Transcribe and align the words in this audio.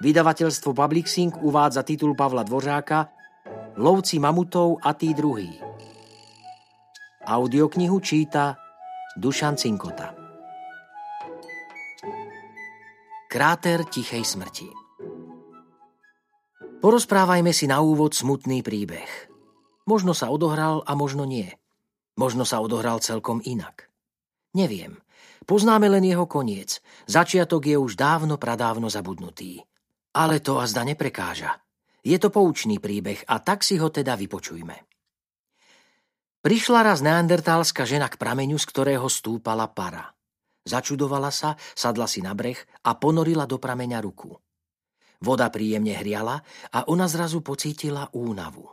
Vydavateľstvo 0.00 0.76
Publixing 0.76 1.40
uvádza 1.40 1.80
titul 1.86 2.12
Pavla 2.12 2.44
Dvořáka 2.44 3.16
Lovci 3.76 4.16
mamutov 4.16 4.80
a 4.80 4.96
tí 4.96 5.12
druhý. 5.12 5.52
Audioknihu 7.28 8.00
číta 8.00 8.56
Dušan 9.16 9.60
Cinkota. 9.60 10.16
Kráter 13.28 13.84
tichej 13.84 14.24
smrti 14.24 14.68
Porozprávajme 16.80 17.52
si 17.52 17.68
na 17.68 17.84
úvod 17.84 18.16
smutný 18.16 18.64
príbeh. 18.64 19.08
Možno 19.84 20.16
sa 20.16 20.32
odohral 20.32 20.80
a 20.88 20.96
možno 20.96 21.28
nie. 21.28 21.48
Možno 22.16 22.48
sa 22.48 22.64
odohral 22.64 23.00
celkom 23.04 23.44
inak. 23.44 23.92
Neviem. 24.56 25.00
Poznáme 25.44 25.90
len 25.90 26.06
jeho 26.06 26.24
koniec. 26.24 26.80
Začiatok 27.04 27.68
je 27.68 27.76
už 27.76 27.98
dávno 27.98 28.40
pradávno 28.40 28.88
zabudnutý. 28.88 29.60
Ale 30.16 30.40
to 30.40 30.56
azda 30.56 30.86
neprekáža. 30.86 31.60
Je 32.06 32.16
to 32.16 32.30
poučný 32.30 32.80
príbeh 32.80 33.26
a 33.26 33.42
tak 33.42 33.66
si 33.66 33.76
ho 33.76 33.90
teda 33.90 34.16
vypočujme. 34.16 34.76
Prišla 36.46 36.80
raz 36.86 37.02
neandertálska 37.02 37.82
žena 37.82 38.06
k 38.06 38.14
prameňu, 38.14 38.54
z 38.54 38.66
ktorého 38.70 39.10
stúpala 39.10 39.66
para. 39.66 40.14
Začudovala 40.62 41.34
sa, 41.34 41.58
sadla 41.74 42.06
si 42.06 42.22
na 42.22 42.38
breh 42.38 42.58
a 42.86 42.94
ponorila 42.94 43.50
do 43.50 43.58
prameňa 43.58 43.98
ruku. 43.98 44.30
Voda 45.18 45.50
príjemne 45.50 45.98
hriala 45.98 46.38
a 46.70 46.86
ona 46.86 47.10
zrazu 47.10 47.42
pocítila 47.42 48.06
únavu. 48.14 48.70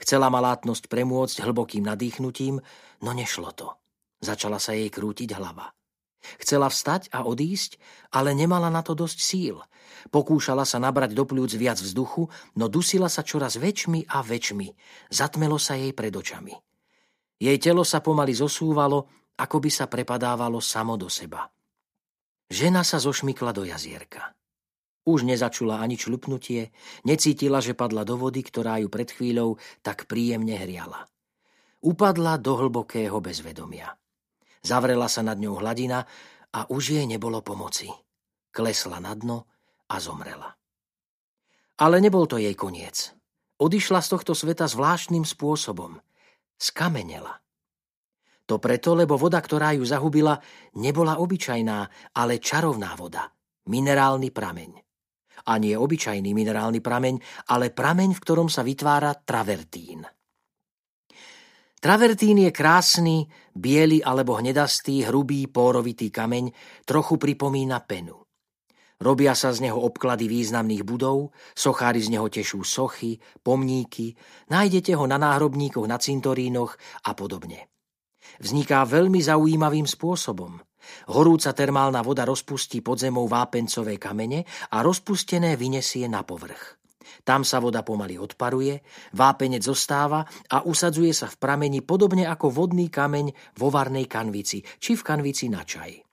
Chcela 0.00 0.30
malátnosť 0.30 0.86
premôcť 0.86 1.42
hlbokým 1.44 1.84
nadýchnutím, 1.84 2.62
no 3.02 3.10
nešlo 3.10 3.50
to. 3.52 3.68
Začala 4.22 4.62
sa 4.62 4.72
jej 4.72 4.88
krútiť 4.88 5.36
hlava. 5.36 5.74
Chcela 6.40 6.68
vstať 6.68 7.12
a 7.12 7.24
odísť, 7.24 7.76
ale 8.12 8.32
nemala 8.32 8.68
na 8.68 8.80
to 8.80 8.96
dosť 8.96 9.18
síl. 9.20 9.56
Pokúšala 10.12 10.68
sa 10.68 10.76
nabrať 10.76 11.16
do 11.16 11.24
pľúc 11.24 11.56
viac 11.56 11.80
vzduchu, 11.80 12.28
no 12.60 12.68
dusila 12.68 13.08
sa 13.08 13.24
čoraz 13.24 13.56
väčšmi 13.56 14.10
a 14.10 14.20
väčšmi. 14.20 14.68
Zatmelo 15.08 15.56
sa 15.56 15.76
jej 15.80 15.96
pred 15.96 16.12
očami. 16.12 16.52
Jej 17.40 17.58
telo 17.60 17.82
sa 17.82 18.04
pomaly 18.04 18.36
zosúvalo, 18.36 19.08
ako 19.40 19.56
by 19.58 19.70
sa 19.72 19.90
prepadávalo 19.90 20.62
samo 20.62 20.94
do 20.94 21.10
seba. 21.10 21.48
Žena 22.46 22.84
sa 22.84 23.00
zošmykla 23.00 23.50
do 23.50 23.64
jazierka. 23.64 24.36
Už 25.04 25.28
nezačula 25.28 25.84
ani 25.84 26.00
člupnutie, 26.00 26.72
necítila, 27.04 27.60
že 27.60 27.76
padla 27.76 28.08
do 28.08 28.16
vody, 28.16 28.40
ktorá 28.40 28.80
ju 28.80 28.88
pred 28.88 29.12
chvíľou 29.12 29.60
tak 29.84 30.08
príjemne 30.08 30.56
hriala. 30.56 31.04
Upadla 31.84 32.40
do 32.40 32.56
hlbokého 32.56 33.20
bezvedomia. 33.20 33.92
Zavrela 34.64 35.12
sa 35.12 35.20
nad 35.20 35.36
ňou 35.36 35.60
hladina 35.60 36.00
a 36.56 36.64
už 36.72 36.96
jej 36.96 37.04
nebolo 37.04 37.44
pomoci. 37.44 37.92
Klesla 38.48 38.96
na 38.96 39.12
dno 39.12 39.44
a 39.92 40.00
zomrela. 40.00 40.56
Ale 41.84 42.00
nebol 42.00 42.24
to 42.24 42.40
jej 42.40 42.56
koniec. 42.56 43.12
Odišla 43.60 44.00
z 44.00 44.08
tohto 44.08 44.32
sveta 44.32 44.64
zvláštnym 44.64 45.28
spôsobom. 45.28 46.00
Skamenela. 46.56 47.44
To 48.44 48.56
preto, 48.56 48.96
lebo 48.96 49.20
voda, 49.20 49.40
ktorá 49.40 49.76
ju 49.76 49.84
zahubila, 49.84 50.36
nebola 50.80 51.20
obyčajná, 51.20 52.12
ale 52.16 52.40
čarovná 52.40 52.96
voda. 52.96 53.28
Minerálny 53.68 54.32
prameň. 54.32 54.72
A 55.44 55.60
nie 55.60 55.76
obyčajný 55.76 56.32
minerálny 56.32 56.80
prameň, 56.80 57.20
ale 57.52 57.68
prameň, 57.68 58.16
v 58.16 58.22
ktorom 58.22 58.48
sa 58.48 58.64
vytvára 58.64 59.12
travertín. 59.12 60.08
Travertín 61.84 62.40
je 62.40 62.48
krásny, 62.48 63.28
biely 63.52 64.00
alebo 64.00 64.40
hnedastý, 64.40 65.04
hrubý, 65.04 65.52
pórovitý 65.52 66.08
kameň, 66.08 66.48
trochu 66.88 67.20
pripomína 67.20 67.84
penu. 67.84 68.24
Robia 68.96 69.36
sa 69.36 69.52
z 69.52 69.68
neho 69.68 69.76
obklady 69.76 70.24
významných 70.24 70.80
budov, 70.80 71.36
sochári 71.52 72.00
z 72.00 72.16
neho 72.16 72.32
tešú 72.32 72.64
sochy, 72.64 73.20
pomníky, 73.44 74.16
nájdete 74.48 74.96
ho 74.96 75.04
na 75.04 75.20
náhrobníkoch, 75.20 75.84
na 75.84 76.00
cintorínoch 76.00 76.72
a 77.04 77.12
podobne. 77.12 77.68
Vzniká 78.40 78.80
veľmi 78.88 79.20
zaujímavým 79.20 79.84
spôsobom. 79.84 80.56
Horúca 81.12 81.52
termálna 81.52 82.00
voda 82.00 82.24
rozpustí 82.24 82.80
pod 82.80 82.96
zemou 82.96 83.28
vápencové 83.28 84.00
kamene 84.00 84.48
a 84.72 84.80
rozpustené 84.80 85.60
vynesie 85.60 86.08
na 86.08 86.24
povrch. 86.24 86.80
Tam 87.22 87.46
sa 87.46 87.62
voda 87.62 87.86
pomaly 87.86 88.18
odparuje, 88.18 88.82
vápenec 89.14 89.62
zostáva 89.62 90.26
a 90.50 90.66
usadzuje 90.66 91.14
sa 91.14 91.30
v 91.30 91.38
prameni 91.38 91.86
podobne 91.86 92.26
ako 92.26 92.50
vodný 92.50 92.90
kameň 92.90 93.56
vo 93.60 93.70
varnej 93.70 94.10
kanvici 94.10 94.64
či 94.82 94.98
v 94.98 95.02
kanvici 95.06 95.46
na 95.46 95.62
čaj. 95.62 96.04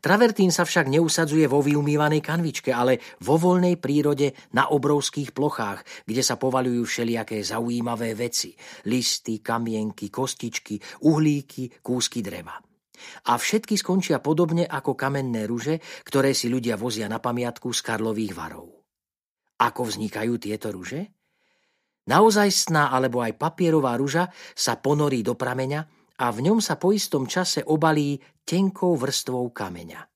Travertín 0.00 0.52
sa 0.52 0.64
však 0.64 0.88
neusadzuje 0.88 1.44
vo 1.48 1.60
vyumývanej 1.60 2.24
kanvičke, 2.24 2.72
ale 2.72 3.00
vo 3.24 3.36
voľnej 3.36 3.76
prírode 3.76 4.32
na 4.56 4.72
obrovských 4.72 5.36
plochách, 5.36 5.84
kde 6.08 6.22
sa 6.24 6.40
povalujú 6.40 6.84
všelijaké 6.84 7.40
zaujímavé 7.44 8.16
veci. 8.16 8.56
Listy, 8.88 9.40
kamienky, 9.44 10.08
kostičky, 10.08 10.80
uhlíky, 11.04 11.80
kúsky 11.80 12.24
dreva. 12.24 12.56
A 13.28 13.32
všetky 13.36 13.76
skončia 13.76 14.24
podobne 14.24 14.64
ako 14.64 14.96
kamenné 14.96 15.44
ruže, 15.44 15.76
ktoré 16.08 16.32
si 16.32 16.48
ľudia 16.48 16.80
vozia 16.80 17.12
na 17.12 17.20
pamiatku 17.20 17.68
z 17.68 17.80
Karlových 17.84 18.32
varov. 18.32 18.85
Ako 19.56 19.88
vznikajú 19.88 20.36
tieto 20.36 20.68
ruže? 20.68 21.16
Naozajstná 22.06 22.94
alebo 22.94 23.18
aj 23.24 23.34
papierová 23.34 23.98
ruža 23.98 24.30
sa 24.54 24.78
ponorí 24.78 25.26
do 25.26 25.34
prameňa 25.34 25.80
a 26.22 26.26
v 26.30 26.38
ňom 26.48 26.62
sa 26.62 26.78
po 26.78 26.94
istom 26.94 27.26
čase 27.26 27.66
obalí 27.66 28.20
tenkou 28.46 28.94
vrstvou 28.94 29.50
kameňa. 29.50 30.06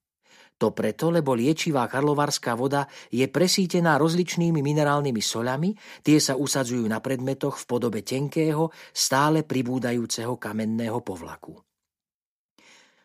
To 0.60 0.76
preto, 0.76 1.08
lebo 1.08 1.32
liečivá 1.32 1.88
karlovarská 1.88 2.52
voda 2.52 2.84
je 3.08 3.24
presítená 3.32 3.96
rozličnými 3.96 4.60
minerálnymi 4.60 5.22
soľami, 5.24 5.72
tie 6.04 6.20
sa 6.20 6.36
usadzujú 6.36 6.84
na 6.84 7.00
predmetoch 7.00 7.56
v 7.56 7.64
podobe 7.64 8.04
tenkého, 8.04 8.68
stále 8.92 9.40
pribúdajúceho 9.40 10.36
kamenného 10.36 11.00
povlaku. 11.00 11.56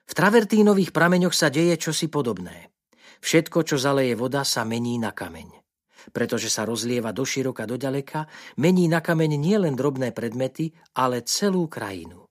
V 0.06 0.14
travertínových 0.14 0.92
prameňoch 0.92 1.34
sa 1.34 1.48
deje 1.48 1.80
čosi 1.80 2.12
podobné. 2.12 2.76
Všetko, 3.24 3.64
čo 3.64 3.80
zaleje 3.80 4.20
voda, 4.20 4.44
sa 4.44 4.68
mení 4.68 5.00
na 5.00 5.16
kameň 5.16 5.65
pretože 6.12 6.52
sa 6.52 6.68
rozlieva 6.68 7.16
do 7.16 7.24
široka, 7.24 7.64
do 7.64 7.80
ďaleka, 7.80 8.28
mení 8.60 8.86
na 8.90 9.00
kameň 9.00 9.32
nielen 9.40 9.74
drobné 9.74 10.12
predmety, 10.12 10.74
ale 10.98 11.24
celú 11.24 11.70
krajinu. 11.70 12.26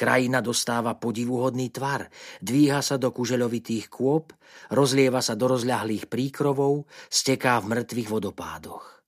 Krajina 0.00 0.40
dostáva 0.40 0.96
podivuhodný 0.96 1.68
tvar, 1.68 2.08
dvíha 2.40 2.80
sa 2.80 2.96
do 2.96 3.12
kužeľovitých 3.12 3.92
kôp, 3.92 4.32
rozlieva 4.72 5.20
sa 5.20 5.36
do 5.36 5.52
rozľahlých 5.52 6.08
príkrovov, 6.08 6.88
steká 7.12 7.60
v 7.60 7.76
mŕtvych 7.76 8.08
vodopádoch. 8.08 9.04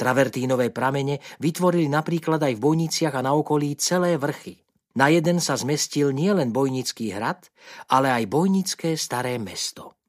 Travertínové 0.00 0.72
pramene 0.72 1.20
vytvorili 1.44 1.92
napríklad 1.92 2.40
aj 2.40 2.56
v 2.56 2.64
Bojniciach 2.64 3.20
a 3.20 3.20
na 3.20 3.36
okolí 3.36 3.76
celé 3.76 4.16
vrchy. 4.16 4.56
Na 4.96 5.12
jeden 5.12 5.44
sa 5.44 5.60
zmestil 5.60 6.16
nielen 6.16 6.56
Bojnický 6.56 7.12
hrad, 7.12 7.52
ale 7.92 8.08
aj 8.08 8.24
Bojnické 8.32 8.96
staré 8.96 9.36
mesto. 9.36 9.99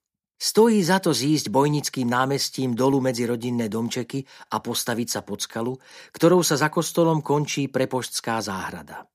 Stojí 0.42 0.82
za 0.82 0.98
to 0.98 1.14
zísť 1.14 1.54
bojnickým 1.54 2.10
námestím 2.10 2.74
dolu 2.74 2.98
medzi 2.98 3.30
rodinné 3.30 3.70
domčeky 3.70 4.26
a 4.50 4.58
postaviť 4.58 5.08
sa 5.14 5.22
pod 5.22 5.46
skalu, 5.46 5.78
ktorou 6.18 6.42
sa 6.42 6.58
za 6.58 6.74
kostolom 6.74 7.22
končí 7.22 7.70
prepoštská 7.70 8.42
záhrada. 8.42 9.06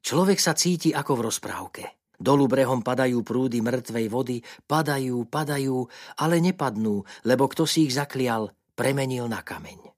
Človek 0.00 0.40
sa 0.40 0.56
cíti 0.56 0.96
ako 0.96 1.20
v 1.20 1.24
rozprávke. 1.28 1.84
Dolu 2.16 2.48
brehom 2.48 2.80
padajú 2.80 3.20
prúdy 3.20 3.60
mŕtvej 3.60 4.06
vody, 4.08 4.40
padajú, 4.64 5.28
padajú, 5.28 5.76
ale 6.16 6.40
nepadnú, 6.40 7.04
lebo 7.28 7.52
kto 7.52 7.68
si 7.68 7.84
ich 7.84 7.92
zaklial, 7.92 8.48
premenil 8.72 9.28
na 9.28 9.44
kameň. 9.44 9.91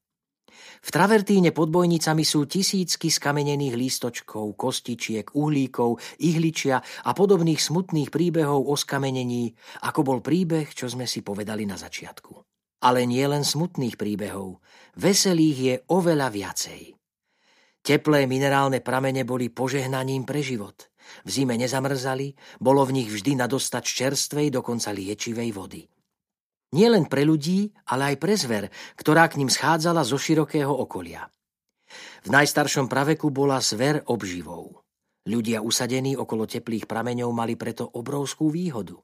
V 0.85 0.93
travertíne 0.93 1.49
pod 1.49 1.73
bojnicami 1.73 2.21
sú 2.21 2.45
tisícky 2.45 3.09
skamenených 3.09 3.73
lístočkov, 3.73 4.53
kostičiek, 4.53 5.33
uhlíkov, 5.33 5.97
ihličia 6.21 6.77
a 6.77 7.11
podobných 7.17 7.57
smutných 7.57 8.13
príbehov 8.13 8.69
o 8.69 8.77
skamenení, 8.77 9.49
ako 9.81 10.05
bol 10.05 10.19
príbeh, 10.21 10.69
čo 10.77 10.85
sme 10.85 11.09
si 11.09 11.25
povedali 11.25 11.65
na 11.65 11.73
začiatku. 11.73 12.37
Ale 12.85 13.09
nie 13.09 13.25
len 13.25 13.41
smutných 13.41 13.97
príbehov, 13.97 14.61
veselých 14.93 15.57
je 15.57 15.75
oveľa 15.89 16.29
viacej. 16.29 16.93
Teplé 17.81 18.29
minerálne 18.29 18.77
pramene 18.85 19.25
boli 19.25 19.49
požehnaním 19.49 20.21
pre 20.21 20.45
život. 20.45 20.93
V 21.25 21.29
zime 21.33 21.57
nezamrzali, 21.57 22.37
bolo 22.61 22.85
v 22.85 23.01
nich 23.01 23.09
vždy 23.09 23.41
nadostač 23.41 23.89
čerstvej, 23.89 24.53
dokonca 24.53 24.93
liečivej 24.93 25.49
vody. 25.49 25.81
Nie 26.73 26.89
len 26.89 27.05
pre 27.05 27.27
ľudí, 27.27 27.69
ale 27.85 28.13
aj 28.13 28.15
pre 28.17 28.33
zver, 28.33 28.73
ktorá 28.97 29.29
k 29.29 29.37
ním 29.37 29.51
schádzala 29.51 30.01
zo 30.01 30.17
širokého 30.17 30.71
okolia. 30.71 31.29
V 32.25 32.29
najstaršom 32.33 32.89
praveku 32.89 33.29
bola 33.29 33.61
zver 33.61 34.01
obživou. 34.09 34.81
Ľudia 35.25 35.61
usadení 35.61 36.17
okolo 36.17 36.45
teplých 36.45 36.85
prameňov 36.85 37.29
mali 37.33 37.57
preto 37.57 37.85
obrovskú 37.85 38.53
výhodu. 38.53 38.97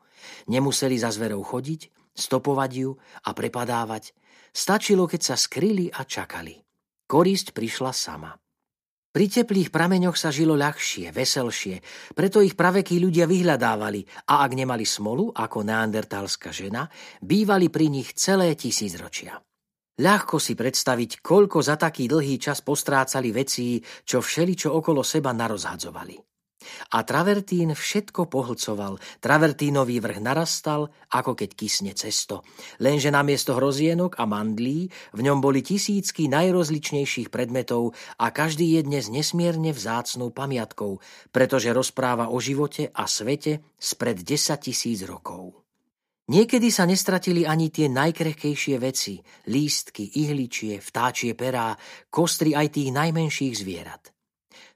Nemuseli 0.50 0.98
za 0.98 1.10
zverou 1.10 1.42
chodiť, 1.42 2.14
stopovať 2.14 2.72
ju 2.78 2.94
a 3.26 3.30
prepadávať. 3.34 4.14
Stačilo, 4.54 5.10
keď 5.10 5.22
sa 5.22 5.36
skryli 5.38 5.90
a 5.90 6.06
čakali. 6.06 6.62
Korisť 7.10 7.54
prišla 7.54 7.92
sama. 7.94 8.41
Pri 9.12 9.28
teplých 9.28 9.76
prameňoch 9.76 10.16
sa 10.16 10.32
žilo 10.32 10.56
ľahšie, 10.56 11.12
veselšie, 11.12 11.84
preto 12.16 12.40
ich 12.40 12.56
pravekí 12.56 12.96
ľudia 12.96 13.28
vyhľadávali 13.28 14.08
a 14.32 14.40
ak 14.48 14.52
nemali 14.56 14.88
smolu, 14.88 15.36
ako 15.36 15.68
neandertálska 15.68 16.56
žena, 16.56 16.88
bývali 17.20 17.68
pri 17.68 17.92
nich 17.92 18.16
celé 18.16 18.56
tisícročia. 18.56 19.36
Ľahko 20.00 20.40
si 20.40 20.56
predstaviť, 20.56 21.20
koľko 21.20 21.60
za 21.60 21.76
taký 21.76 22.08
dlhý 22.08 22.40
čas 22.40 22.64
postrácali 22.64 23.36
vecí, 23.36 23.84
čo 24.08 24.24
všeličo 24.24 24.72
okolo 24.72 25.04
seba 25.04 25.36
narozhadzovali. 25.36 26.31
A 26.94 27.04
travertín 27.06 27.74
všetko 27.74 28.30
pohlcoval. 28.32 28.98
Travertínový 29.20 30.00
vrch 30.02 30.20
narastal, 30.22 30.90
ako 31.12 31.36
keď 31.36 31.50
kysne 31.54 31.92
cesto. 31.98 32.46
Lenže 32.80 33.10
namiesto 33.10 33.58
hrozienok 33.58 34.18
a 34.18 34.26
mandlí 34.30 34.88
v 35.16 35.20
ňom 35.22 35.44
boli 35.44 35.66
tisícky 35.66 36.32
najrozličnejších 36.32 37.34
predmetov 37.34 37.98
a 38.22 38.30
každý 38.30 38.80
je 38.80 38.82
dnes 38.86 39.06
nesmierne 39.12 39.74
vzácnou 39.76 40.30
pamiatkou, 40.32 41.02
pretože 41.36 41.74
rozpráva 41.74 42.32
o 42.32 42.38
živote 42.38 42.94
a 42.94 43.10
svete 43.10 43.64
spred 43.76 44.22
10 44.22 44.58
tisíc 44.62 45.02
rokov. 45.04 45.62
Niekedy 46.32 46.72
sa 46.72 46.88
nestratili 46.88 47.44
ani 47.44 47.68
tie 47.68 47.92
najkrehkejšie 47.92 48.80
veci, 48.80 49.20
lístky, 49.52 50.16
ihličie, 50.16 50.80
vtáčie 50.80 51.36
perá, 51.36 51.76
kostry 52.08 52.56
aj 52.56 52.72
tých 52.72 52.94
najmenších 52.96 53.54
zvierat. 53.58 54.11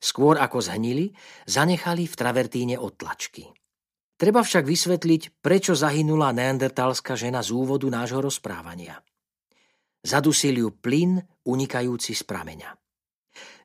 Skôr 0.06 0.38
ako 0.38 0.62
zhnili, 0.62 1.10
zanechali 1.50 2.06
v 2.06 2.14
travertíne 2.14 2.76
odtlačky. 2.78 3.50
Treba 4.22 4.46
však 4.46 4.62
vysvetliť, 4.62 5.42
prečo 5.42 5.74
zahynula 5.74 6.30
neandertalská 6.30 7.18
žena 7.18 7.42
z 7.42 7.50
úvodu 7.58 7.90
nášho 7.90 8.22
rozprávania. 8.22 9.02
Zadusil 10.06 10.62
ju 10.62 10.70
plyn 10.78 11.18
unikajúci 11.50 12.14
z 12.14 12.22
prameňa. 12.22 12.70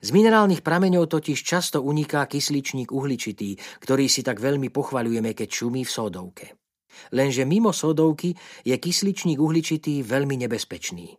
Z 0.00 0.16
minerálnych 0.16 0.64
prameňov 0.64 1.12
totiž 1.12 1.44
často 1.44 1.84
uniká 1.84 2.24
kysličník 2.24 2.88
uhličitý, 2.88 3.60
ktorý 3.84 4.08
si 4.08 4.24
tak 4.24 4.40
veľmi 4.40 4.72
pochvaľujeme, 4.72 5.36
keď 5.36 5.48
šumí 5.52 5.84
v 5.84 5.92
sodovke. 5.92 6.46
Lenže 7.12 7.44
mimo 7.44 7.70
sodovky 7.70 8.32
je 8.64 8.74
kysličník 8.80 9.36
uhličitý 9.36 10.00
veľmi 10.00 10.40
nebezpečný. 10.48 11.14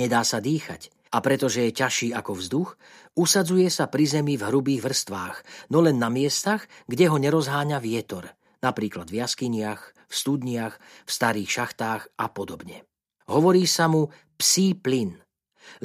Nedá 0.00 0.24
sa 0.26 0.40
dýchať, 0.40 0.90
a 1.14 1.22
pretože 1.22 1.62
je 1.62 1.70
ťažší 1.70 2.08
ako 2.10 2.32
vzduch, 2.34 2.74
usadzuje 3.14 3.70
sa 3.70 3.86
pri 3.86 4.02
zemi 4.02 4.34
v 4.34 4.50
hrubých 4.50 4.82
vrstvách, 4.82 5.36
no 5.70 5.78
len 5.78 6.02
na 6.02 6.10
miestach, 6.10 6.66
kde 6.90 7.06
ho 7.06 7.22
nerozháňa 7.22 7.78
vietor, 7.78 8.34
napríklad 8.58 9.06
v 9.06 9.22
jaskyniach, 9.22 9.94
v 10.10 10.14
studniach, 10.14 10.74
v 11.06 11.10
starých 11.14 11.50
šachtách 11.62 12.02
a 12.18 12.26
podobne. 12.34 12.82
Hovorí 13.30 13.62
sa 13.70 13.86
mu 13.86 14.10
psí 14.34 14.74
plyn, 14.74 15.14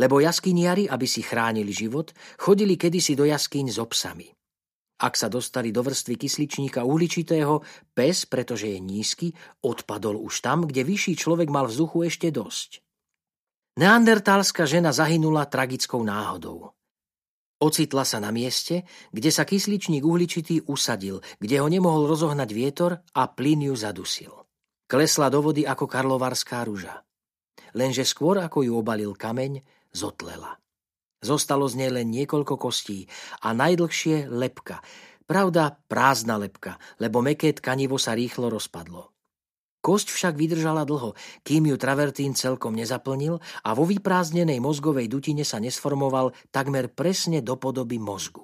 lebo 0.02 0.18
jaskyniari, 0.18 0.90
aby 0.90 1.06
si 1.06 1.22
chránili 1.22 1.70
život, 1.70 2.10
chodili 2.42 2.74
kedysi 2.74 3.14
do 3.14 3.30
jaskyň 3.30 3.70
s 3.70 3.78
obsami. 3.78 4.28
Ak 5.00 5.16
sa 5.16 5.32
dostali 5.32 5.72
do 5.72 5.80
vrstvy 5.80 6.20
kysličníka 6.20 6.84
uhličitého, 6.84 7.64
pes, 7.96 8.28
pretože 8.28 8.68
je 8.68 8.84
nízky, 8.84 9.32
odpadol 9.64 10.20
už 10.20 10.44
tam, 10.44 10.68
kde 10.68 10.84
vyšší 10.84 11.16
človek 11.16 11.48
mal 11.48 11.72
vzduchu 11.72 12.12
ešte 12.12 12.28
dosť. 12.36 12.84
Neandertálska 13.80 14.68
žena 14.68 14.92
zahynula 14.92 15.48
tragickou 15.48 16.04
náhodou. 16.04 16.76
Ocitla 17.64 18.04
sa 18.04 18.20
na 18.20 18.28
mieste, 18.28 18.84
kde 19.16 19.32
sa 19.32 19.48
kysličník 19.48 20.04
uhličitý 20.04 20.68
usadil, 20.68 21.24
kde 21.40 21.64
ho 21.64 21.68
nemohol 21.72 22.12
rozohnať 22.12 22.50
vietor 22.52 23.00
a 23.16 23.32
plyn 23.32 23.72
ju 23.72 23.76
zadusil. 23.80 24.36
Klesla 24.84 25.32
do 25.32 25.40
vody 25.40 25.64
ako 25.64 25.88
karlovarská 25.88 26.68
ruža. 26.68 27.08
Lenže 27.72 28.04
skôr 28.04 28.44
ako 28.44 28.68
ju 28.68 28.76
obalil 28.76 29.16
kameň, 29.16 29.64
zotlela. 29.96 30.60
Zostalo 31.24 31.64
z 31.72 31.80
nej 31.80 32.04
len 32.04 32.12
niekoľko 32.12 32.60
kostí 32.60 33.08
a 33.48 33.56
najdlhšie 33.56 34.28
lepka. 34.28 34.84
Pravda, 35.24 35.80
prázdna 35.88 36.36
lepka, 36.36 36.76
lebo 37.00 37.24
meké 37.24 37.56
tkanivo 37.56 37.96
sa 37.96 38.12
rýchlo 38.12 38.52
rozpadlo. 38.52 39.19
Kosť 39.80 40.12
však 40.12 40.34
vydržala 40.36 40.84
dlho, 40.84 41.16
kým 41.48 41.72
ju 41.72 41.76
travertín 41.80 42.36
celkom 42.36 42.76
nezaplnil 42.76 43.40
a 43.40 43.70
vo 43.72 43.88
vyprázdnenej 43.88 44.60
mozgovej 44.60 45.08
dutine 45.08 45.48
sa 45.48 45.64
nesformoval 45.64 46.36
takmer 46.52 46.92
presne 46.92 47.40
do 47.40 47.56
podoby 47.56 47.96
mozgu. 47.96 48.44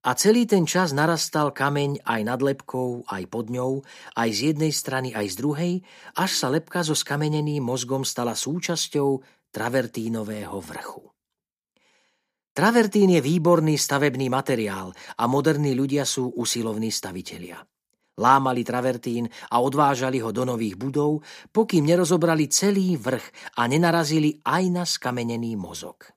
A 0.00 0.16
celý 0.16 0.48
ten 0.48 0.64
čas 0.64 0.96
narastal 0.96 1.52
kameň 1.52 2.02
aj 2.08 2.20
nad 2.24 2.40
lepkou, 2.40 3.04
aj 3.04 3.22
pod 3.28 3.52
ňou, 3.52 3.84
aj 4.16 4.28
z 4.32 4.40
jednej 4.50 4.72
strany, 4.72 5.12
aj 5.12 5.26
z 5.28 5.34
druhej, 5.36 5.72
až 6.16 6.30
sa 6.32 6.48
lepka 6.48 6.80
so 6.80 6.96
skameneným 6.96 7.60
mozgom 7.60 8.00
stala 8.00 8.32
súčasťou 8.32 9.20
travertínového 9.52 10.56
vrchu. 10.56 11.04
Travertín 12.50 13.14
je 13.14 13.20
výborný 13.22 13.78
stavebný 13.78 14.26
materiál 14.32 14.90
a 15.20 15.24
moderní 15.30 15.76
ľudia 15.76 16.02
sú 16.02 16.32
usilovní 16.34 16.90
stavitelia. 16.90 17.60
Lámali 18.20 18.60
travertín 18.60 19.24
a 19.48 19.64
odvážali 19.64 20.20
ho 20.20 20.28
do 20.28 20.44
nových 20.44 20.76
budov, 20.76 21.24
pokým 21.48 21.88
nerozobrali 21.88 22.52
celý 22.52 23.00
vrch 23.00 23.56
a 23.56 23.64
nenarazili 23.64 24.44
aj 24.44 24.62
na 24.68 24.84
skamenený 24.84 25.56
mozog. 25.56 26.12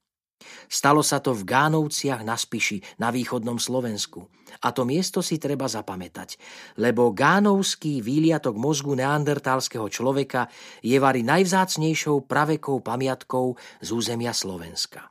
Stalo 0.67 0.99
sa 0.99 1.23
to 1.23 1.31
v 1.31 1.47
Gánovciach 1.47 2.21
na 2.27 2.35
Spiši 2.35 2.99
na 2.99 3.09
východnom 3.15 3.55
Slovensku. 3.55 4.27
A 4.63 4.75
to 4.75 4.83
miesto 4.83 5.23
si 5.23 5.39
treba 5.39 5.65
zapamätať, 5.71 6.35
lebo 6.83 7.15
Gánovský 7.15 8.03
výliatok 8.03 8.53
mozgu 8.59 8.93
neandertálskeho 8.99 9.87
človeka 9.87 10.51
je 10.83 10.99
vari 10.99 11.23
najvzácnejšou 11.23 12.27
pravekou 12.27 12.83
pamiatkou 12.83 13.55
z 13.81 13.89
územia 13.95 14.35
Slovenska. 14.35 15.09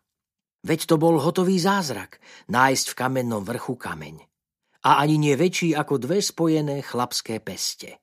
Veď 0.63 0.95
to 0.95 0.95
bol 1.01 1.19
hotový 1.19 1.59
zázrak, 1.59 2.23
nájsť 2.47 2.87
v 2.95 2.99
kamennom 2.99 3.43
vrchu 3.43 3.75
kameň 3.75 4.32
a 4.83 4.99
ani 5.03 5.19
nie 5.19 5.35
väčší 5.39 5.75
ako 5.79 5.99
dve 6.03 6.19
spojené 6.19 6.83
chlapské 6.83 7.39
peste. 7.39 8.03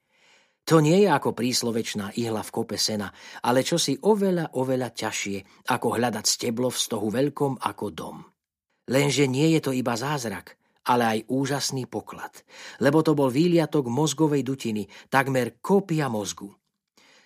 To 0.70 0.78
nie 0.86 1.02
je 1.02 1.10
ako 1.10 1.34
príslovečná 1.34 2.14
ihla 2.14 2.46
v 2.46 2.54
kope 2.54 2.78
sena, 2.78 3.10
ale 3.42 3.66
čosi 3.66 3.98
oveľa, 4.06 4.54
oveľa 4.54 4.94
ťažšie, 4.94 5.66
ako 5.74 5.98
hľadať 5.98 6.26
steblo 6.30 6.70
v 6.70 6.78
stohu 6.78 7.10
veľkom 7.10 7.58
ako 7.58 7.86
dom. 7.90 8.22
Lenže 8.90 9.26
nie 9.26 9.58
je 9.58 9.66
to 9.66 9.72
iba 9.74 9.98
zázrak, 9.98 10.62
ale 10.86 11.04
aj 11.06 11.20
úžasný 11.30 11.90
poklad, 11.90 12.46
lebo 12.86 13.02
to 13.02 13.18
bol 13.18 13.34
výliatok 13.34 13.90
mozgovej 13.90 14.46
dutiny, 14.46 14.86
takmer 15.10 15.58
kópia 15.58 16.06
mozgu. 16.06 16.54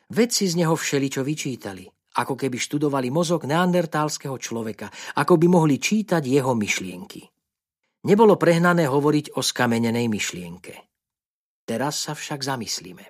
Vedci 0.08 0.48
z 0.48 0.64
neho 0.64 0.76
všeličo 0.76 1.24
vyčítali, 1.24 1.84
ako 2.16 2.40
keby 2.40 2.56
študovali 2.56 3.12
mozog 3.12 3.44
neandertálskeho 3.44 4.40
človeka, 4.40 4.88
ako 5.20 5.36
by 5.36 5.48
mohli 5.52 5.84
čítať 5.84 6.24
jeho 6.24 6.56
myšlienky. 6.56 7.33
Nebolo 8.04 8.36
prehnané 8.36 8.84
hovoriť 8.84 9.40
o 9.40 9.42
skamenenej 9.42 10.12
myšlienke. 10.12 10.76
Teraz 11.64 12.04
sa 12.04 12.12
však 12.12 12.44
zamyslíme. 12.44 13.06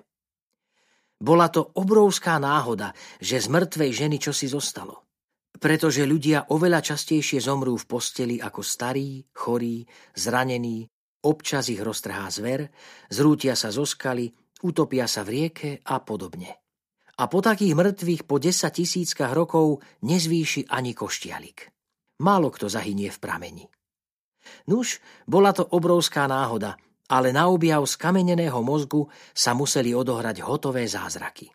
Bola 1.18 1.50
to 1.50 1.74
obrovská 1.74 2.38
náhoda, 2.38 2.94
že 3.18 3.42
z 3.42 3.50
mŕtvej 3.50 3.90
ženy 3.90 4.16
čosi 4.22 4.46
zostalo. 4.46 5.02
Pretože 5.54 6.06
ľudia 6.06 6.50
oveľa 6.50 6.94
častejšie 6.94 7.42
zomrú 7.42 7.74
v 7.78 7.86
posteli 7.86 8.36
ako 8.38 8.62
starí, 8.62 9.22
chorí, 9.34 9.86
zranení, 10.14 10.86
občas 11.26 11.70
ich 11.70 11.82
roztrhá 11.82 12.30
zver, 12.30 12.70
zrútia 13.10 13.54
sa 13.58 13.74
zo 13.74 13.86
skaly, 13.86 14.30
utopia 14.62 15.10
sa 15.10 15.26
v 15.26 15.28
rieke 15.42 15.70
a 15.86 16.02
podobne. 16.02 16.50
A 17.14 17.30
po 17.30 17.38
takých 17.38 17.78
mŕtvych 17.78 18.22
po 18.26 18.42
10 18.42 18.74
tisíckach 18.74 19.30
rokov 19.30 19.82
nezvýši 20.02 20.70
ani 20.70 20.94
koštialik. 20.94 21.70
Málo 22.22 22.50
kto 22.50 22.66
zahynie 22.66 23.10
v 23.10 23.18
prameni. 23.22 23.64
Nuž, 24.70 25.00
bola 25.28 25.52
to 25.52 25.64
obrovská 25.66 26.24
náhoda, 26.28 26.76
ale 27.08 27.32
na 27.32 27.48
objav 27.52 27.84
skameneného 27.84 28.60
mozgu 28.64 29.08
sa 29.36 29.52
museli 29.52 29.92
odohrať 29.92 30.40
hotové 30.40 30.88
zázraky. 30.88 31.52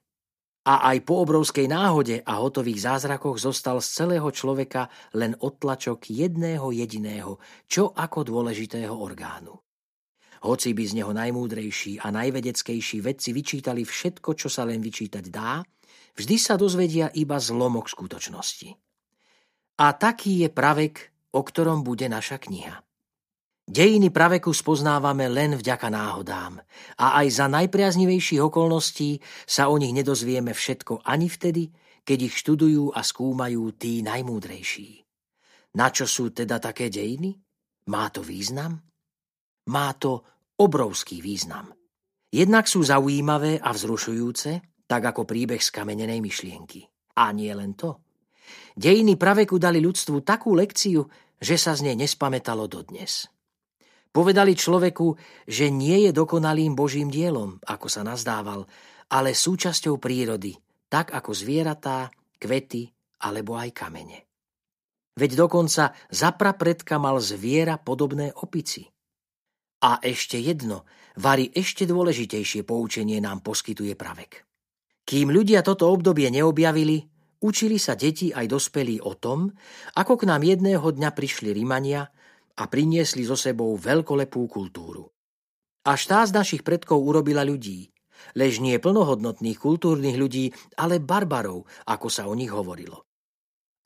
A 0.69 0.93
aj 0.93 1.01
po 1.01 1.23
obrovskej 1.25 1.65
náhode 1.65 2.21
a 2.21 2.37
hotových 2.37 2.85
zázrakoch 2.85 3.41
zostal 3.41 3.81
z 3.81 3.89
celého 3.89 4.29
človeka 4.29 4.91
len 5.17 5.33
odtlačok 5.33 6.13
jedného 6.13 6.69
jediného, 6.69 7.41
čo 7.65 7.89
ako 7.95 8.27
dôležitého 8.27 8.93
orgánu. 8.93 9.57
Hoci 10.45 10.71
by 10.71 10.83
z 10.85 10.93
neho 11.01 11.11
najmúdrejší 11.11 11.99
a 11.99 12.13
najvedeckejší 12.13 13.03
vedci 13.03 13.33
vyčítali 13.33 13.83
všetko, 13.83 14.37
čo 14.37 14.47
sa 14.47 14.63
len 14.63 14.79
vyčítať 14.79 15.25
dá, 15.27 15.59
vždy 16.15 16.35
sa 16.39 16.55
dozvedia 16.55 17.11
iba 17.17 17.41
zlomok 17.41 17.91
skutočnosti. 17.91 18.69
A 19.79 19.95
taký 19.95 20.43
je 20.43 20.49
pravek, 20.51 21.11
o 21.33 21.41
ktorom 21.41 21.85
bude 21.85 22.09
naša 22.09 22.41
kniha. 22.41 22.81
Dejiny 23.69 24.09
praveku 24.09 24.49
spoznávame 24.49 25.29
len 25.29 25.53
vďaka 25.53 25.93
náhodám 25.93 26.57
a 26.97 27.21
aj 27.21 27.27
za 27.29 27.45
najpriaznivejších 27.53 28.41
okolností 28.41 29.21
sa 29.45 29.69
o 29.69 29.77
nich 29.77 29.93
nedozvieme 29.93 30.57
všetko 30.57 31.05
ani 31.05 31.29
vtedy, 31.29 31.69
keď 32.01 32.17
ich 32.25 32.35
študujú 32.41 32.89
a 32.97 33.05
skúmajú 33.05 33.77
tí 33.77 34.01
najmúdrejší. 34.01 35.05
Na 35.77 35.93
čo 35.93 36.09
sú 36.09 36.33
teda 36.33 36.57
také 36.57 36.89
dejiny? 36.89 37.37
Má 37.93 38.09
to 38.09 38.25
význam? 38.25 38.81
Má 39.69 39.93
to 40.01 40.25
obrovský 40.57 41.21
význam. 41.21 41.69
Jednak 42.33 42.65
sú 42.65 42.81
zaujímavé 42.81 43.61
a 43.61 43.69
vzrušujúce, 43.69 44.81
tak 44.89 45.01
ako 45.13 45.29
príbeh 45.29 45.61
z 45.61 45.69
myšlienky. 46.17 46.89
A 47.21 47.29
nie 47.37 47.53
len 47.53 47.77
to. 47.77 48.08
Dejiny 48.75 49.15
praveku 49.15 49.57
dali 49.59 49.83
ľudstvu 49.83 50.23
takú 50.23 50.55
lekciu, 50.55 51.05
že 51.39 51.55
sa 51.55 51.75
z 51.75 51.91
nej 51.91 51.97
nespamätalo 51.99 52.67
dodnes. 52.67 53.27
Povedali 54.09 54.57
človeku, 54.57 55.07
že 55.45 55.69
nie 55.69 56.09
je 56.09 56.11
dokonalým 56.11 56.73
Božím 56.73 57.13
dielom, 57.13 57.61
ako 57.63 57.87
sa 57.87 58.01
nazdával, 58.01 58.65
ale 59.13 59.37
súčasťou 59.37 60.01
prírody, 60.01 60.57
tak 60.89 61.13
ako 61.13 61.31
zvieratá, 61.33 62.09
kvety 62.41 62.89
alebo 63.21 63.55
aj 63.59 63.69
kamene. 63.73 64.25
Veď 65.19 65.45
dokonca 65.45 65.91
zaprapredka 66.09 66.95
mal 66.97 67.19
zviera 67.19 67.75
podobné 67.77 68.31
opici. 68.33 68.87
A 69.79 69.99
ešte 70.03 70.39
jedno, 70.39 70.87
Vary 71.19 71.51
ešte 71.51 71.83
dôležitejšie 71.83 72.63
poučenie 72.63 73.19
nám 73.19 73.43
poskytuje 73.43 73.91
pravek. 73.99 74.47
Kým 75.03 75.33
ľudia 75.33 75.65
toto 75.65 75.91
obdobie 75.91 76.31
neobjavili, 76.31 77.08
učili 77.39 77.79
sa 77.79 77.95
deti 77.95 78.31
aj 78.31 78.45
dospelí 78.47 78.99
o 79.03 79.15
tom, 79.15 79.51
ako 79.95 80.23
k 80.23 80.27
nám 80.27 80.43
jedného 80.43 80.83
dňa 80.83 81.09
prišli 81.15 81.55
Rimania 81.55 82.07
a 82.59 82.63
priniesli 82.67 83.23
so 83.23 83.39
sebou 83.39 83.75
veľkolepú 83.79 84.43
kultúru. 84.51 85.07
Až 85.87 86.11
tá 86.11 86.19
z 86.27 86.35
našich 86.35 86.61
predkov 86.67 86.99
urobila 86.99 87.47
ľudí, 87.47 87.87
lež 88.35 88.59
nie 88.59 88.75
plnohodnotných 88.77 89.57
kultúrnych 89.57 90.19
ľudí, 90.19 90.51
ale 90.75 90.99
barbarov, 90.99 91.63
ako 91.87 92.07
sa 92.11 92.27
o 92.27 92.35
nich 92.35 92.51
hovorilo. 92.51 93.07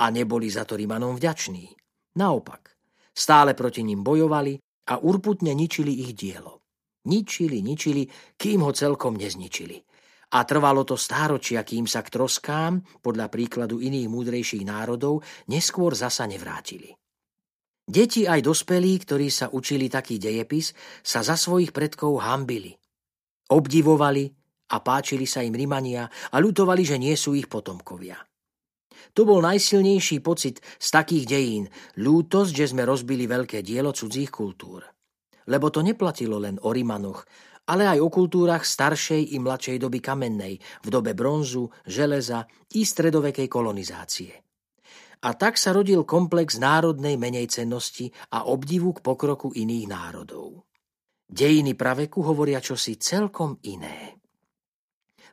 A 0.02 0.10
neboli 0.10 0.50
za 0.50 0.66
to 0.66 0.74
Rimanom 0.74 1.16
vďační. 1.16 1.70
Naopak, 2.18 2.74
stále 3.14 3.54
proti 3.54 3.86
ním 3.86 4.02
bojovali 4.02 4.58
a 4.90 4.98
urputne 5.00 5.54
ničili 5.54 5.94
ich 6.02 6.18
dielo. 6.18 6.66
Ničili, 7.06 7.62
ničili, 7.62 8.10
kým 8.40 8.66
ho 8.66 8.72
celkom 8.74 9.20
nezničili. 9.20 9.93
A 10.34 10.40
trvalo 10.50 10.82
to 10.82 10.98
stáročia, 10.98 11.62
kým 11.62 11.86
sa 11.86 12.02
k 12.02 12.10
troskám, 12.10 12.82
podľa 13.06 13.30
príkladu 13.30 13.78
iných 13.78 14.10
múdrejších 14.10 14.66
národov, 14.66 15.22
neskôr 15.46 15.94
zasa 15.94 16.26
nevrátili. 16.26 16.90
Deti 17.84 18.24
aj 18.26 18.42
dospelí, 18.42 18.96
ktorí 19.04 19.28
sa 19.28 19.52
učili 19.52 19.92
taký 19.92 20.18
dejepis, 20.18 20.74
sa 21.04 21.22
za 21.22 21.38
svojich 21.38 21.76
predkov 21.76 22.24
hambili. 22.24 22.74
Obdivovali 23.52 24.32
a 24.74 24.80
páčili 24.80 25.28
sa 25.28 25.44
im 25.44 25.54
Rimania 25.54 26.08
a 26.08 26.40
ľutovali, 26.40 26.82
že 26.82 26.98
nie 26.98 27.14
sú 27.14 27.38
ich 27.38 27.52
potomkovia. 27.52 28.18
To 29.14 29.28
bol 29.28 29.44
najsilnejší 29.44 30.24
pocit 30.24 30.64
z 30.80 30.88
takých 30.90 31.26
dejín, 31.30 31.64
ľútosť, 32.00 32.52
že 32.56 32.66
sme 32.74 32.88
rozbili 32.88 33.30
veľké 33.30 33.62
dielo 33.62 33.94
cudzích 33.94 34.32
kultúr. 34.32 34.82
Lebo 35.52 35.68
to 35.70 35.84
neplatilo 35.84 36.40
len 36.40 36.58
o 36.64 36.72
Rimanoch, 36.72 37.28
ale 37.64 37.88
aj 37.88 38.00
o 38.04 38.10
kultúrach 38.12 38.68
staršej 38.68 39.34
i 39.34 39.38
mladšej 39.40 39.78
doby 39.80 40.04
kamennej, 40.04 40.60
v 40.60 40.88
dobe 40.92 41.16
bronzu, 41.16 41.72
železa 41.88 42.44
i 42.76 42.84
stredovekej 42.84 43.48
kolonizácie. 43.48 44.34
A 45.24 45.30
tak 45.40 45.56
sa 45.56 45.72
rodil 45.72 46.04
komplex 46.04 46.60
národnej 46.60 47.16
menej 47.16 47.48
cennosti 47.48 48.12
a 48.36 48.44
obdivu 48.52 48.92
k 48.92 49.00
pokroku 49.00 49.56
iných 49.56 49.88
národov. 49.88 50.68
Dejiny 51.24 51.80
praveku 51.80 52.20
hovoria 52.28 52.60
čosi 52.60 53.00
celkom 53.00 53.56
iné. 53.64 54.20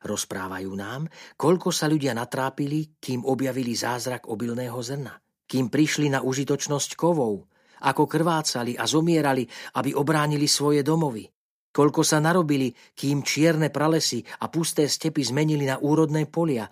Rozprávajú 0.00 0.72
nám, 0.78 1.10
koľko 1.34 1.74
sa 1.74 1.90
ľudia 1.90 2.14
natrápili, 2.14 2.96
kým 3.02 3.26
objavili 3.26 3.74
zázrak 3.74 4.30
obilného 4.30 4.78
zrna, 4.78 5.12
kým 5.44 5.68
prišli 5.68 6.08
na 6.08 6.22
užitočnosť 6.22 6.94
kovov, 6.94 7.50
ako 7.84 8.06
krvácali 8.06 8.78
a 8.78 8.86
zomierali, 8.86 9.44
aby 9.76 9.90
obránili 9.92 10.46
svoje 10.46 10.80
domovy, 10.86 11.26
koľko 11.70 12.02
sa 12.02 12.18
narobili, 12.18 12.74
kým 12.94 13.22
čierne 13.22 13.70
pralesy 13.70 14.22
a 14.42 14.50
pusté 14.50 14.90
stepy 14.90 15.22
zmenili 15.22 15.66
na 15.66 15.78
úrodné 15.78 16.26
polia. 16.26 16.66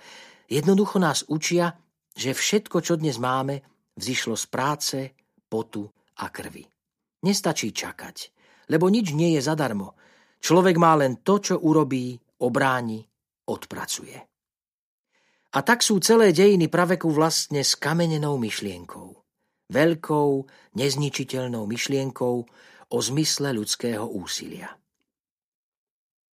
Jednoducho 0.50 0.98
nás 0.98 1.26
učia, 1.30 1.74
že 2.18 2.34
všetko, 2.34 2.82
čo 2.82 2.98
dnes 2.98 3.22
máme, 3.22 3.62
vzýšlo 3.94 4.34
z 4.34 4.46
práce, 4.50 4.98
potu 5.46 5.86
a 6.18 6.26
krvi. 6.34 6.66
Nestačí 7.22 7.70
čakať, 7.70 8.16
lebo 8.70 8.90
nič 8.90 9.14
nie 9.14 9.38
je 9.38 9.42
zadarmo. 9.42 9.94
Človek 10.38 10.76
má 10.78 10.94
len 10.94 11.22
to, 11.22 11.42
čo 11.42 11.54
urobí, 11.58 12.14
obráni, 12.42 13.02
odpracuje. 13.50 14.18
A 15.48 15.58
tak 15.64 15.80
sú 15.80 15.98
celé 15.98 16.30
dejiny 16.30 16.68
praveku 16.68 17.08
vlastne 17.08 17.64
s 17.64 17.74
kamenenou 17.74 18.36
myšlienkou. 18.36 19.08
Veľkou, 19.68 20.30
nezničiteľnou 20.76 21.64
myšlienkou 21.64 22.36
o 22.88 22.98
zmysle 23.00 23.52
ľudského 23.56 24.04
úsilia. 24.04 24.68